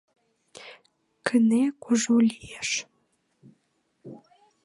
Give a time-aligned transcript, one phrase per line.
[1.25, 2.81] Кыне кужу лийже